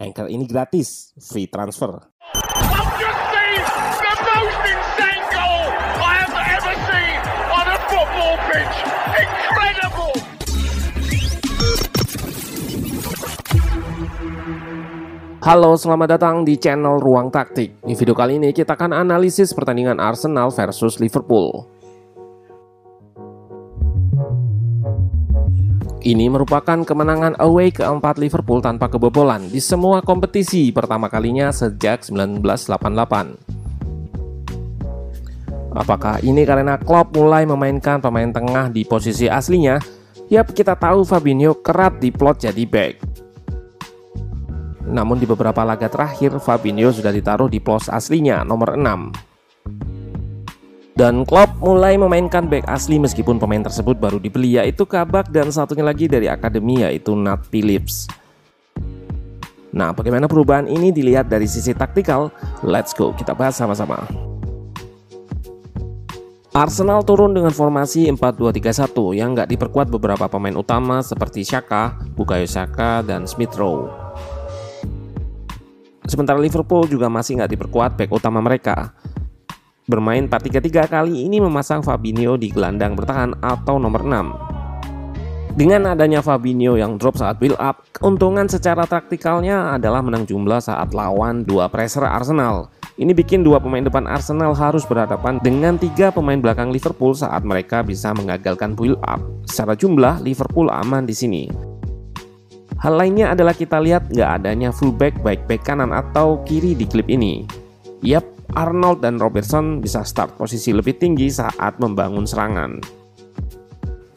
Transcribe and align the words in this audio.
Anchor 0.00 0.32
ini 0.32 0.48
gratis, 0.48 1.12
free 1.20 1.44
transfer. 1.44 1.92
Halo, 15.44 15.76
selamat 15.76 16.16
datang 16.16 16.48
di 16.48 16.56
channel 16.56 16.96
Ruang 16.96 17.28
Taktik. 17.28 17.84
Di 17.84 17.92
video 17.92 18.16
kali 18.16 18.40
ini 18.40 18.56
kita 18.56 18.80
akan 18.80 18.96
analisis 18.96 19.52
pertandingan 19.52 20.00
Arsenal 20.00 20.48
versus 20.48 20.96
Liverpool. 20.96 21.79
Ini 26.00 26.32
merupakan 26.32 26.80
kemenangan 26.80 27.36
away 27.44 27.68
keempat 27.68 28.16
Liverpool 28.16 28.64
tanpa 28.64 28.88
kebobolan 28.88 29.52
di 29.52 29.60
semua 29.60 30.00
kompetisi 30.00 30.72
pertama 30.72 31.12
kalinya 31.12 31.52
sejak 31.52 32.08
1988. 32.08 33.60
Apakah 35.70 36.18
ini 36.24 36.42
karena 36.48 36.80
Klopp 36.80 37.14
mulai 37.14 37.44
memainkan 37.44 38.00
pemain 38.00 38.32
tengah 38.32 38.72
di 38.72 38.82
posisi 38.82 39.28
aslinya? 39.28 39.76
Yap, 40.32 40.56
kita 40.56 40.72
tahu 40.74 41.04
Fabinho 41.04 41.60
kerap 41.60 42.00
diplot 42.00 42.48
jadi 42.48 42.64
back. 42.64 42.94
Namun 44.90 45.20
di 45.20 45.28
beberapa 45.28 45.62
laga 45.62 45.86
terakhir, 45.86 46.40
Fabinho 46.42 46.90
sudah 46.90 47.14
ditaruh 47.14 47.46
di 47.46 47.62
pos 47.62 47.86
aslinya 47.86 48.42
nomor 48.42 48.74
6. 48.74 49.29
Dan 51.00 51.24
Klopp 51.24 51.64
mulai 51.64 51.96
memainkan 51.96 52.44
back 52.44 52.68
asli 52.68 53.00
meskipun 53.00 53.40
pemain 53.40 53.64
tersebut 53.64 53.96
baru 53.96 54.20
dibeli 54.20 54.60
yaitu 54.60 54.84
Kabak 54.84 55.32
dan 55.32 55.48
satunya 55.48 55.80
lagi 55.80 56.04
dari 56.04 56.28
akademi 56.28 56.84
yaitu 56.84 57.16
Nat 57.16 57.40
Phillips. 57.48 58.04
Nah, 59.72 59.96
bagaimana 59.96 60.28
perubahan 60.28 60.68
ini 60.68 60.92
dilihat 60.92 61.32
dari 61.32 61.48
sisi 61.48 61.72
taktikal? 61.72 62.28
Let's 62.60 62.92
go, 62.92 63.16
kita 63.16 63.32
bahas 63.32 63.56
sama-sama. 63.56 64.04
Arsenal 66.52 67.00
turun 67.00 67.32
dengan 67.32 67.56
formasi 67.56 68.04
4-2-3-1 68.12 69.16
yang 69.16 69.32
nggak 69.32 69.56
diperkuat 69.56 69.88
beberapa 69.88 70.28
pemain 70.28 70.52
utama 70.52 71.00
seperti 71.00 71.48
Shaka, 71.48 71.96
Bukayo 72.12 72.44
Saka, 72.44 73.00
dan 73.00 73.24
Smith 73.24 73.56
Rowe. 73.56 73.88
Sementara 76.04 76.36
Liverpool 76.36 76.84
juga 76.92 77.08
masih 77.08 77.40
nggak 77.40 77.56
diperkuat 77.56 77.96
back 77.96 78.12
utama 78.12 78.44
mereka, 78.44 78.92
Bermain 79.90 80.30
4-3-3 80.30 80.86
kali 80.86 81.26
ini 81.26 81.42
memasang 81.42 81.82
Fabinho 81.82 82.38
di 82.38 82.46
gelandang 82.54 82.94
bertahan 82.94 83.34
atau 83.42 83.74
nomor 83.82 84.06
6. 84.06 85.58
Dengan 85.58 85.90
adanya 85.90 86.22
Fabinho 86.22 86.78
yang 86.78 86.94
drop 86.94 87.18
saat 87.18 87.42
build 87.42 87.58
up, 87.58 87.82
keuntungan 87.90 88.46
secara 88.46 88.86
taktikalnya 88.86 89.74
adalah 89.74 89.98
menang 89.98 90.30
jumlah 90.30 90.62
saat 90.62 90.94
lawan 90.94 91.42
dua 91.42 91.66
pressure 91.66 92.06
Arsenal. 92.06 92.70
Ini 93.02 93.10
bikin 93.10 93.42
dua 93.42 93.58
pemain 93.58 93.82
depan 93.82 94.06
Arsenal 94.06 94.54
harus 94.54 94.86
berhadapan 94.86 95.42
dengan 95.42 95.74
tiga 95.74 96.14
pemain 96.14 96.38
belakang 96.38 96.70
Liverpool 96.70 97.10
saat 97.10 97.42
mereka 97.42 97.82
bisa 97.82 98.14
mengagalkan 98.14 98.78
build 98.78 99.02
up. 99.02 99.18
Secara 99.42 99.74
jumlah, 99.74 100.22
Liverpool 100.22 100.70
aman 100.70 101.02
di 101.02 101.18
sini. 101.18 101.42
Hal 102.78 102.94
lainnya 102.94 103.34
adalah 103.34 103.58
kita 103.58 103.82
lihat 103.82 104.06
nggak 104.06 104.30
adanya 104.38 104.70
fullback 104.70 105.18
baik 105.18 105.50
back 105.50 105.66
kanan 105.66 105.90
atau 105.90 106.38
kiri 106.46 106.78
di 106.78 106.86
klip 106.86 107.10
ini. 107.10 107.42
Yap, 108.00 108.24
Arnold 108.54 109.02
dan 109.04 109.20
Robertson 109.20 109.78
bisa 109.78 110.02
start 110.02 110.34
posisi 110.34 110.74
lebih 110.74 110.98
tinggi 110.98 111.30
saat 111.30 111.78
membangun 111.78 112.26
serangan. 112.26 112.80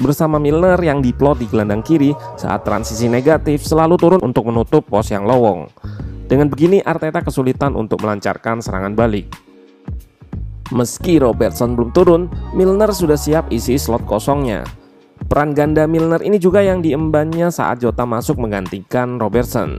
Bersama 0.01 0.41
Milner 0.41 0.75
yang 0.81 0.99
diplot 0.99 1.39
di 1.39 1.47
gelandang 1.47 1.85
kiri 1.85 2.11
saat 2.35 2.66
transisi 2.66 3.07
negatif 3.07 3.63
selalu 3.63 3.95
turun 3.95 4.21
untuk 4.25 4.49
menutup 4.49 4.83
pos 4.89 5.13
yang 5.13 5.23
lowong. 5.23 5.69
Dengan 6.27 6.49
begini 6.49 6.81
Arteta 6.81 7.21
kesulitan 7.21 7.77
untuk 7.77 8.01
melancarkan 8.01 8.59
serangan 8.59 8.97
balik. 8.97 9.29
Meski 10.73 11.21
Robertson 11.21 11.77
belum 11.77 11.94
turun, 11.94 12.25
Milner 12.57 12.89
sudah 12.89 13.15
siap 13.15 13.53
isi 13.53 13.77
slot 13.77 14.01
kosongnya. 14.09 14.65
Peran 15.29 15.53
ganda 15.53 15.85
Milner 15.85 16.19
ini 16.25 16.41
juga 16.41 16.65
yang 16.65 16.81
diembannya 16.81 17.53
saat 17.53 17.79
Jota 17.79 18.03
masuk 18.03 18.41
menggantikan 18.41 19.21
Robertson. 19.21 19.77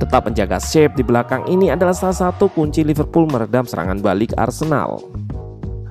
Tetap 0.00 0.32
menjaga 0.32 0.56
shape 0.56 0.96
di 0.96 1.04
belakang 1.04 1.44
ini 1.44 1.68
adalah 1.68 1.92
salah 1.92 2.16
satu 2.16 2.48
kunci 2.48 2.80
Liverpool 2.80 3.28
meredam 3.28 3.68
serangan 3.68 4.00
balik 4.00 4.32
Arsenal. 4.32 4.96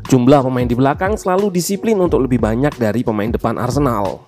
Jumlah 0.09 0.41
pemain 0.41 0.65
di 0.65 0.73
belakang 0.73 1.13
selalu 1.13 1.53
disiplin 1.53 1.93
untuk 2.01 2.25
lebih 2.25 2.41
banyak 2.41 2.73
dari 2.81 3.05
pemain 3.05 3.29
depan 3.29 3.61
Arsenal. 3.61 4.25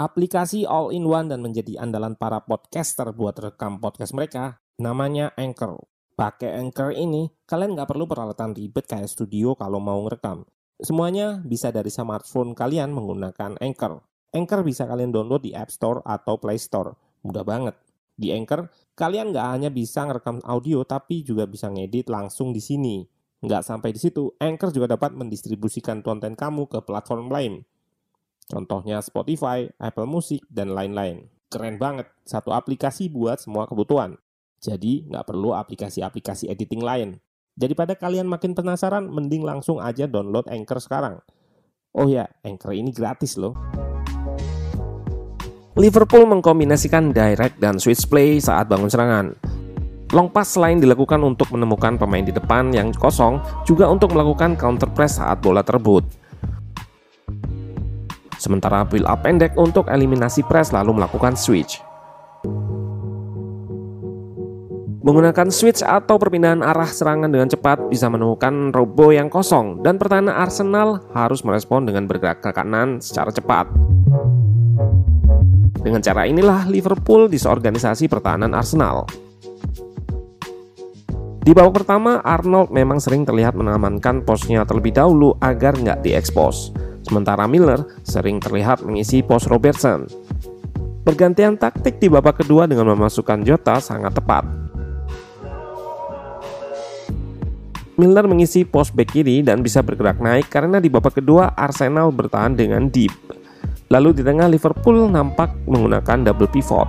Aplikasi 0.00 0.64
all-in-one 0.64 1.28
dan 1.28 1.44
menjadi 1.44 1.76
andalan 1.76 2.16
para 2.16 2.40
podcaster 2.40 3.12
buat 3.12 3.36
rekam 3.36 3.76
podcast 3.76 4.16
mereka 4.16 4.64
namanya 4.80 5.36
Anchor. 5.36 5.84
Pakai 6.16 6.56
Anchor 6.56 6.96
ini, 6.96 7.28
kalian 7.44 7.76
nggak 7.76 7.92
perlu 7.92 8.08
peralatan 8.08 8.56
ribet 8.56 8.88
kayak 8.88 9.12
studio 9.12 9.52
kalau 9.60 9.76
mau 9.76 10.00
ngerekam. 10.08 10.48
Semuanya 10.80 11.44
bisa 11.44 11.68
dari 11.68 11.92
smartphone 11.92 12.56
kalian 12.56 12.96
menggunakan 12.96 13.60
Anchor. 13.60 14.00
Anchor 14.32 14.64
bisa 14.64 14.88
kalian 14.88 15.12
download 15.12 15.44
di 15.44 15.52
App 15.52 15.68
Store 15.68 16.00
atau 16.02 16.40
Play 16.40 16.56
Store. 16.56 16.96
Mudah 17.24 17.42
banget. 17.42 17.74
Di 18.14 18.30
Anchor, 18.30 18.70
kalian 18.94 19.34
nggak 19.34 19.48
hanya 19.58 19.70
bisa 19.74 20.06
ngerekam 20.06 20.38
audio, 20.46 20.86
tapi 20.86 21.26
juga 21.26 21.48
bisa 21.50 21.66
ngedit 21.72 22.06
langsung 22.06 22.54
di 22.54 22.62
sini. 22.62 23.02
Nggak 23.42 23.66
sampai 23.66 23.90
di 23.90 24.00
situ, 24.00 24.30
Anchor 24.38 24.70
juga 24.70 24.94
dapat 24.94 25.12
mendistribusikan 25.18 26.00
konten 26.00 26.38
kamu 26.38 26.70
ke 26.70 26.78
platform 26.84 27.28
lain. 27.28 27.66
Contohnya 28.46 29.00
Spotify, 29.00 29.66
Apple 29.80 30.06
Music, 30.06 30.44
dan 30.52 30.76
lain-lain. 30.76 31.26
Keren 31.48 31.80
banget, 31.80 32.06
satu 32.22 32.52
aplikasi 32.52 33.10
buat 33.10 33.40
semua 33.40 33.64
kebutuhan. 33.66 34.20
Jadi, 34.62 35.08
nggak 35.10 35.28
perlu 35.28 35.52
aplikasi-aplikasi 35.52 36.48
editing 36.48 36.80
lain. 36.80 37.20
Daripada 37.54 37.94
kalian 37.94 38.26
makin 38.26 38.56
penasaran, 38.56 39.06
mending 39.10 39.44
langsung 39.44 39.78
aja 39.78 40.08
download 40.08 40.48
Anchor 40.48 40.80
sekarang. 40.80 41.20
Oh 41.94 42.08
ya, 42.10 42.26
Anchor 42.42 42.74
ini 42.74 42.90
gratis 42.90 43.38
loh. 43.38 43.54
Liverpool 45.74 46.22
mengkombinasikan 46.30 47.10
direct 47.10 47.58
dan 47.58 47.82
switch 47.82 48.06
play 48.06 48.38
saat 48.38 48.70
bangun 48.70 48.86
serangan. 48.86 49.34
Long 50.14 50.30
pass 50.30 50.54
selain 50.54 50.78
dilakukan 50.78 51.18
untuk 51.26 51.50
menemukan 51.50 51.98
pemain 51.98 52.22
di 52.22 52.30
depan 52.30 52.70
yang 52.70 52.94
kosong, 52.94 53.42
juga 53.66 53.90
untuk 53.90 54.14
melakukan 54.14 54.54
counter 54.54 54.86
press 54.94 55.18
saat 55.18 55.42
bola 55.42 55.66
terbut. 55.66 56.06
Sementara 58.38 58.86
build 58.86 59.10
up 59.10 59.26
pendek 59.26 59.58
untuk 59.58 59.90
eliminasi 59.90 60.46
press 60.46 60.70
lalu 60.70 60.94
melakukan 60.94 61.34
switch. 61.34 61.82
Menggunakan 65.02 65.50
switch 65.50 65.82
atau 65.82 66.22
perpindahan 66.22 66.62
arah 66.62 66.86
serangan 66.86 67.34
dengan 67.34 67.50
cepat 67.50 67.90
bisa 67.90 68.06
menemukan 68.06 68.70
robo 68.70 69.10
yang 69.10 69.26
kosong 69.26 69.82
dan 69.82 69.98
pertahanan 69.98 70.38
Arsenal 70.38 71.02
harus 71.10 71.42
merespon 71.42 71.82
dengan 71.82 72.06
bergerak 72.06 72.46
ke 72.46 72.54
kanan 72.54 73.02
secara 73.02 73.34
cepat. 73.34 73.93
Dengan 75.84 76.00
cara 76.00 76.24
inilah 76.24 76.64
Liverpool 76.64 77.28
disorganisasi 77.28 78.08
pertahanan 78.08 78.56
Arsenal. 78.56 79.04
Di 81.44 81.52
babak 81.52 81.84
pertama, 81.84 82.24
Arnold 82.24 82.72
memang 82.72 82.96
sering 82.96 83.28
terlihat 83.28 83.52
mengamankan 83.52 84.24
posnya 84.24 84.64
terlebih 84.64 84.96
dahulu 84.96 85.36
agar 85.44 85.76
nggak 85.76 86.00
diekspos. 86.00 86.72
Sementara 87.04 87.44
Miller 87.44 87.84
sering 88.00 88.40
terlihat 88.40 88.80
mengisi 88.80 89.20
pos 89.20 89.44
Robertson. 89.44 90.08
Pergantian 91.04 91.60
taktik 91.60 92.00
di 92.00 92.08
babak 92.08 92.40
kedua 92.40 92.64
dengan 92.64 92.88
memasukkan 92.96 93.44
Jota 93.44 93.76
sangat 93.76 94.16
tepat. 94.16 94.48
Miller 98.00 98.24
mengisi 98.24 98.64
pos 98.64 98.88
back 98.88 99.12
kiri 99.12 99.44
dan 99.44 99.60
bisa 99.60 99.84
bergerak 99.84 100.16
naik 100.24 100.48
karena 100.48 100.80
di 100.80 100.88
babak 100.88 101.20
kedua 101.20 101.52
Arsenal 101.52 102.08
bertahan 102.08 102.56
dengan 102.56 102.88
deep. 102.88 103.12
Lalu 103.92 104.16
di 104.16 104.22
tengah 104.24 104.48
Liverpool 104.48 105.08
nampak 105.12 105.52
menggunakan 105.68 106.24
double 106.24 106.48
pivot. 106.48 106.88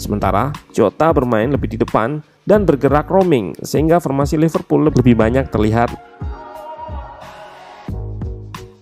Sementara 0.00 0.50
Jota 0.72 1.12
bermain 1.12 1.52
lebih 1.52 1.70
di 1.70 1.78
depan 1.78 2.24
dan 2.48 2.64
bergerak 2.64 3.06
roaming 3.12 3.52
sehingga 3.60 4.00
formasi 4.00 4.40
Liverpool 4.40 4.88
lebih 4.88 5.14
banyak 5.14 5.52
terlihat. 5.52 5.92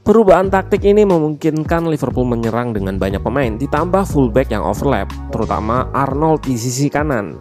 Perubahan 0.08 0.48
taktik 0.48 0.88
ini 0.88 1.04
memungkinkan 1.04 1.84
Liverpool 1.84 2.24
menyerang 2.24 2.72
dengan 2.72 2.96
banyak 2.96 3.20
pemain 3.20 3.60
ditambah 3.60 4.08
fullback 4.08 4.48
yang 4.48 4.64
overlap, 4.64 5.12
terutama 5.28 5.92
Arnold 5.92 6.48
di 6.48 6.56
sisi 6.56 6.88
kanan. 6.88 7.36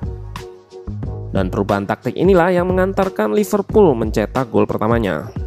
Dan 1.32 1.48
perubahan 1.48 1.88
taktik 1.88 2.20
inilah 2.20 2.52
yang 2.52 2.68
mengantarkan 2.68 3.32
Liverpool 3.32 3.96
mencetak 3.96 4.52
gol 4.52 4.68
pertamanya. 4.68 5.47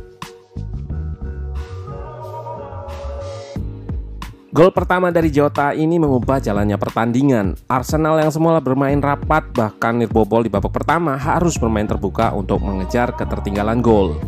Gol 4.50 4.74
pertama 4.74 5.14
dari 5.14 5.30
Jota 5.30 5.70
ini 5.70 5.94
mengubah 6.02 6.42
jalannya 6.42 6.74
pertandingan. 6.74 7.54
Arsenal 7.70 8.18
yang 8.18 8.34
semula 8.34 8.58
bermain 8.58 8.98
rapat 8.98 9.46
bahkan 9.54 9.94
nirbobol 9.94 10.42
di 10.42 10.50
babak 10.50 10.74
pertama 10.74 11.14
harus 11.14 11.54
bermain 11.54 11.86
terbuka 11.86 12.34
untuk 12.34 12.58
mengejar 12.58 13.14
ketertinggalan 13.14 13.78
gol. 13.78 14.18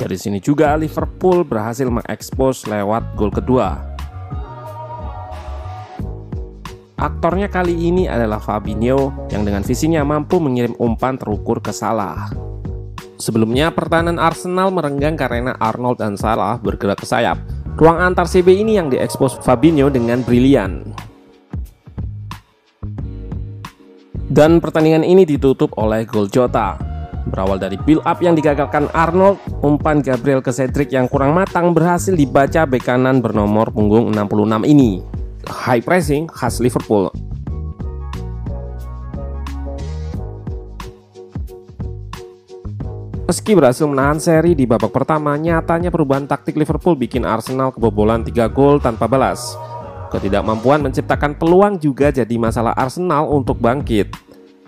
Dari 0.00 0.16
sini 0.16 0.40
juga 0.40 0.72
Liverpool 0.80 1.44
berhasil 1.44 1.84
mengekspos 1.92 2.64
lewat 2.64 3.12
gol 3.20 3.28
kedua. 3.28 3.84
Aktornya 6.96 7.52
kali 7.52 7.76
ini 7.76 8.08
adalah 8.08 8.40
Fabinho 8.40 9.28
yang 9.28 9.44
dengan 9.44 9.60
visinya 9.60 10.00
mampu 10.08 10.40
mengirim 10.40 10.72
umpan 10.80 11.20
terukur 11.20 11.60
ke 11.60 11.68
Salah. 11.68 12.49
Sebelumnya, 13.20 13.68
pertahanan 13.68 14.16
Arsenal 14.16 14.72
merenggang 14.72 15.12
karena 15.12 15.52
Arnold 15.60 16.00
dan 16.00 16.16
Salah 16.16 16.56
bergerak 16.56 17.04
ke 17.04 17.06
sayap. 17.06 17.36
Ruang 17.76 18.00
antar 18.00 18.24
CB 18.24 18.64
ini 18.64 18.80
yang 18.80 18.88
diekspos 18.88 19.36
Fabinho 19.44 19.92
dengan 19.92 20.24
brilian. 20.24 20.96
Dan 24.30 24.56
pertandingan 24.64 25.04
ini 25.04 25.28
ditutup 25.28 25.76
oleh 25.76 26.08
gol 26.08 26.32
Jota. 26.32 26.80
Berawal 27.28 27.60
dari 27.60 27.76
build 27.76 28.00
up 28.08 28.24
yang 28.24 28.32
digagalkan 28.32 28.88
Arnold, 28.96 29.36
umpan 29.60 30.00
Gabriel 30.00 30.40
ke 30.40 30.48
Cedric 30.48 30.88
yang 30.88 31.04
kurang 31.04 31.36
matang 31.36 31.76
berhasil 31.76 32.16
dibaca 32.16 32.64
bek 32.64 32.88
kanan 32.88 33.20
bernomor 33.20 33.68
punggung 33.68 34.08
66 34.16 34.64
ini. 34.64 35.04
High 35.44 35.84
pressing 35.84 36.24
khas 36.24 36.56
Liverpool. 36.56 37.12
Meski 43.30 43.54
berhasil 43.54 43.86
menahan 43.86 44.18
seri 44.18 44.58
di 44.58 44.66
babak 44.66 44.90
pertama, 44.90 45.38
nyatanya 45.38 45.94
perubahan 45.94 46.26
taktik 46.26 46.58
Liverpool 46.58 46.98
bikin 46.98 47.22
Arsenal 47.22 47.70
kebobolan 47.70 48.26
3 48.26 48.50
gol 48.50 48.82
tanpa 48.82 49.06
balas. 49.06 49.54
Ketidakmampuan 50.10 50.82
menciptakan 50.82 51.38
peluang 51.38 51.78
juga 51.78 52.10
jadi 52.10 52.34
masalah 52.34 52.74
Arsenal 52.74 53.30
untuk 53.30 53.62
bangkit. 53.62 54.10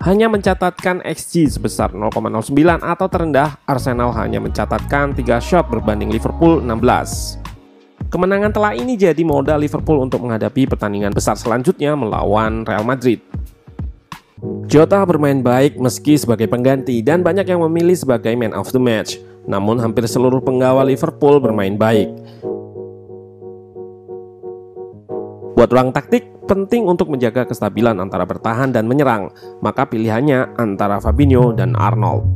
Hanya 0.06 0.30
mencatatkan 0.30 1.02
XG 1.02 1.58
sebesar 1.58 1.90
0,09 1.90 2.54
atau 2.86 3.10
terendah, 3.10 3.58
Arsenal 3.66 4.14
hanya 4.14 4.38
mencatatkan 4.38 5.10
3 5.10 5.42
shot 5.42 5.66
berbanding 5.66 6.14
Liverpool 6.14 6.62
16. 6.62 8.14
Kemenangan 8.14 8.54
telah 8.54 8.78
ini 8.78 8.94
jadi 8.94 9.26
modal 9.26 9.58
Liverpool 9.58 9.98
untuk 9.98 10.22
menghadapi 10.22 10.70
pertandingan 10.70 11.10
besar 11.10 11.34
selanjutnya 11.34 11.98
melawan 11.98 12.62
Real 12.62 12.86
Madrid. 12.86 13.18
Jota 14.66 14.98
bermain 15.06 15.38
baik 15.38 15.78
meski 15.78 16.18
sebagai 16.18 16.50
pengganti 16.50 16.98
dan 16.98 17.22
banyak 17.22 17.46
yang 17.46 17.62
memilih 17.62 17.94
sebagai 17.94 18.34
man 18.34 18.50
of 18.50 18.74
the 18.74 18.82
match. 18.82 19.22
Namun 19.46 19.78
hampir 19.78 20.02
seluruh 20.10 20.42
penggawa 20.42 20.82
Liverpool 20.82 21.38
bermain 21.38 21.78
baik. 21.78 22.10
Buat 25.54 25.70
ruang 25.70 25.94
taktik, 25.94 26.26
penting 26.50 26.90
untuk 26.90 27.06
menjaga 27.06 27.46
kestabilan 27.46 28.02
antara 28.02 28.26
bertahan 28.26 28.74
dan 28.74 28.90
menyerang, 28.90 29.30
maka 29.62 29.86
pilihannya 29.86 30.58
antara 30.58 30.98
Fabinho 30.98 31.54
dan 31.54 31.78
Arnold. 31.78 32.26